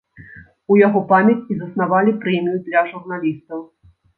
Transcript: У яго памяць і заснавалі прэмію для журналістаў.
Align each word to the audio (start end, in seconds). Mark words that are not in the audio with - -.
У 0.75 0.77
яго 0.87 0.99
памяць 1.11 1.47
і 1.55 1.59
заснавалі 1.61 2.17
прэмію 2.25 2.57
для 2.71 2.85
журналістаў. 2.91 3.59